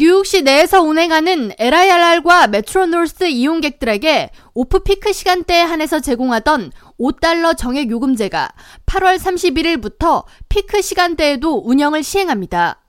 뉴욕시 0.00 0.42
내에서 0.42 0.80
운행하는 0.80 1.50
LIRR과 1.58 2.46
메트로노스 2.46 3.24
이용객들에게 3.24 4.30
off-peak 4.54 5.12
시간대에 5.12 5.60
한해서 5.60 5.98
제공하던 5.98 6.70
5달러 7.00 7.58
정액 7.58 7.90
요금제가 7.90 8.48
8월 8.86 9.18
31일부터 9.18 10.24
피크 10.48 10.82
시간대에도 10.82 11.64
운영을 11.66 12.04
시행합니다. 12.04 12.80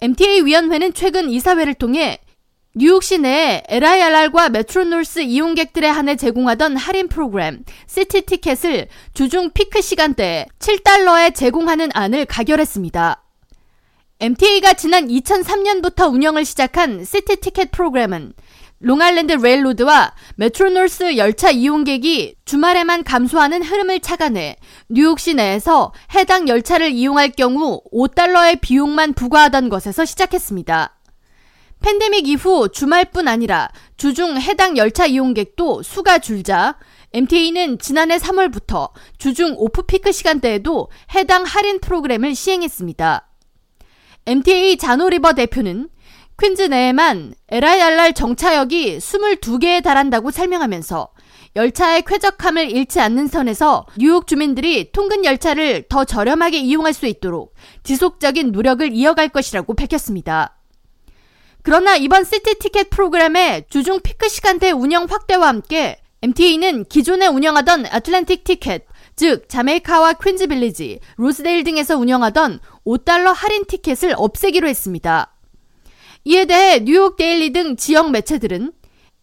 MTA 0.00 0.44
위원회는 0.44 0.92
최근 0.94 1.30
이사회를 1.30 1.74
통해 1.74 2.18
뉴욕시 2.74 3.18
내에 3.18 3.62
LIRR과 3.68 4.48
메트로노스 4.48 5.20
이용객들에 5.20 5.86
한해 5.86 6.16
제공하던 6.16 6.76
할인 6.76 7.06
프로그램 7.06 7.62
시티 7.86 8.22
티켓을 8.22 8.88
주중 9.12 9.50
피크 9.50 9.80
시간대에 9.80 10.46
7달러에 10.58 11.32
제공하는 11.32 11.90
안을 11.94 12.24
가결했습니다. 12.24 13.23
MTA가 14.20 14.74
지난 14.74 15.08
2003년부터 15.08 16.12
운영을 16.12 16.44
시작한 16.44 17.04
시티 17.04 17.36
티켓 17.36 17.72
프로그램은 17.72 18.32
롱알랜드 18.78 19.32
레일로드와 19.32 20.14
메트로노스 20.36 21.16
열차 21.16 21.50
이용객이 21.50 22.36
주말에만 22.44 23.02
감소하는 23.02 23.62
흐름을 23.62 24.00
착안해 24.00 24.56
뉴욕 24.88 25.18
시 25.18 25.34
내에서 25.34 25.92
해당 26.14 26.48
열차를 26.48 26.92
이용할 26.92 27.30
경우 27.30 27.82
5달러의 27.92 28.60
비용만 28.60 29.14
부과하던 29.14 29.68
것에서 29.68 30.04
시작했습니다. 30.04 30.96
팬데믹 31.80 32.28
이후 32.28 32.68
주말뿐 32.70 33.26
아니라 33.26 33.68
주중 33.96 34.40
해당 34.40 34.76
열차 34.76 35.06
이용객도 35.06 35.82
수가 35.82 36.20
줄자 36.20 36.78
MTA는 37.12 37.78
지난해 37.78 38.18
3월부터 38.18 38.90
주중 39.18 39.54
off-peak 39.56 40.12
시간대에도 40.12 40.88
해당 41.14 41.44
할인 41.44 41.80
프로그램을 41.80 42.34
시행했습니다. 42.34 43.33
MTA 44.26 44.78
자노 44.78 45.03
리버 45.03 45.34
대표는 45.34 45.88
퀸즈 46.40 46.62
내에만 46.62 47.34
LIRR 47.48 48.14
정차역이 48.14 48.98
22개에 48.98 49.82
달한다고 49.82 50.30
설명하면서 50.30 51.10
열차의 51.56 52.02
쾌적함을 52.02 52.70
잃지 52.70 53.00
않는 53.00 53.28
선에서 53.28 53.86
뉴욕 53.98 54.26
주민들이 54.26 54.90
통근 54.92 55.24
열차를 55.24 55.84
더 55.88 56.04
저렴하게 56.04 56.58
이용할 56.58 56.92
수 56.94 57.06
있도록 57.06 57.54
지속적인 57.84 58.50
노력을 58.50 58.90
이어갈 58.92 59.28
것이라고 59.28 59.74
밝혔습니다. 59.74 60.56
그러나 61.62 61.96
이번 61.96 62.24
시티 62.24 62.58
티켓 62.58 62.90
프로그램의 62.90 63.66
주중 63.68 64.00
피크 64.00 64.28
시간대 64.28 64.70
운영 64.70 65.04
확대와 65.04 65.48
함께 65.48 65.98
MTA는 66.22 66.86
기존에 66.86 67.26
운영하던 67.26 67.86
애틀랜틱 67.86 68.44
티켓, 68.44 68.86
즉 69.16 69.48
자메이카와 69.48 70.14
퀸즈 70.14 70.48
빌리지, 70.48 71.00
로스데일 71.16 71.64
등에서 71.64 71.96
운영하던 71.96 72.60
5달러 72.84 73.32
할인 73.34 73.64
티켓을 73.64 74.14
없애기로 74.16 74.68
했습니다. 74.68 75.32
이에 76.24 76.46
대해 76.46 76.80
뉴욕 76.80 77.16
데일리 77.16 77.52
등 77.52 77.76
지역 77.76 78.10
매체들은 78.10 78.72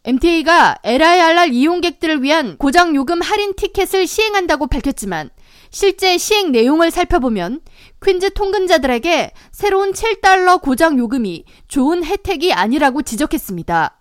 MTA가 0.03 0.77
LIRR 0.83 1.51
이용객들을 1.51 2.23
위한 2.23 2.57
고정 2.57 2.95
요금 2.95 3.21
할인 3.21 3.53
티켓을 3.55 4.07
시행한다고 4.07 4.67
밝혔지만 4.67 5.29
실제 5.69 6.17
시행 6.17 6.51
내용을 6.51 6.89
살펴보면 6.91 7.61
퀸즈 8.03 8.33
통근자들에게 8.33 9.31
새로운 9.51 9.93
7달러 9.93 10.61
고정 10.61 10.97
요금이 10.97 11.45
좋은 11.67 12.03
혜택이 12.03 12.51
아니라고 12.51 13.03
지적했습니다. 13.03 14.00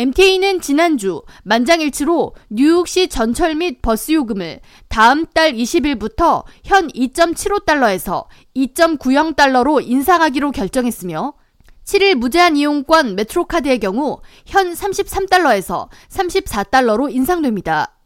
MTA는 0.00 0.62
지난주 0.62 1.20
만장일치로 1.42 2.34
뉴욕시 2.48 3.08
전철 3.08 3.54
및 3.54 3.82
버스 3.82 4.12
요금을 4.12 4.60
다음 4.88 5.26
달 5.26 5.52
20일부터 5.52 6.44
현 6.64 6.88
2.75달러에서 6.88 8.24
2.90달러로 8.56 9.86
인상하기로 9.86 10.52
결정했으며 10.52 11.34
7일 11.84 12.14
무제한 12.14 12.56
이용권 12.56 13.14
메트로카드의 13.14 13.78
경우 13.80 14.22
현 14.46 14.72
33달러에서 14.72 15.90
34달러로 16.08 17.14
인상됩니다. 17.14 17.98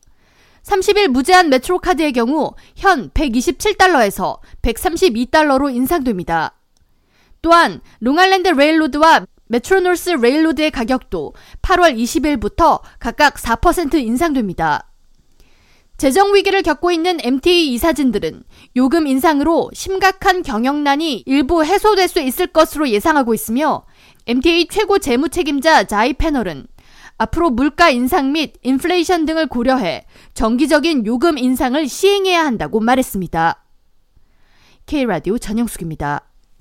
30일 0.65 1.07
무제한 1.07 1.49
메트로카드의 1.49 2.13
경우 2.13 2.55
현 2.75 3.11
127달러에서 3.11 4.41
132달러로 4.63 5.73
인상됩니다. 5.73 6.57
또한 7.41 7.81
롱알랜드 8.01 8.49
레일로드와 8.49 9.27
메트로노스 9.47 10.11
레일로드의 10.11 10.71
가격도 10.71 11.35
8월 11.63 11.97
20일부터 11.97 12.81
각각 12.99 13.35
4% 13.35 13.95
인상됩니다. 13.95 14.91
재정 15.97 16.35
위기를 16.35 16.63
겪고 16.63 16.91
있는 16.91 17.19
MTA 17.23 17.73
이사진들은 17.75 18.43
요금 18.77 19.07
인상으로 19.07 19.71
심각한 19.73 20.43
경영난이 20.43 21.23
일부 21.27 21.65
해소될 21.65 22.09
수 22.09 22.21
있을 22.21 22.49
것으로 22.49 22.89
예상하고 22.89 23.33
있으며 23.33 23.85
MTA 24.27 24.67
최고 24.69 24.99
재무 24.99 25.29
책임자 25.29 25.85
자이 25.85 26.13
파텔은 26.15 26.67
앞으로 27.17 27.51
물가 27.51 27.91
인상 27.91 28.33
및 28.33 28.55
인플레이션 28.63 29.25
등을 29.25 29.47
고려해 29.47 30.07
정기적인 30.35 31.07
요금 31.07 31.39
인상을 31.39 31.89
시행해야 31.89 32.45
한다고 32.45 32.81
말했습니다. 32.81 33.65
K라디오 34.87 35.39
전영숙입니다. 35.39 36.34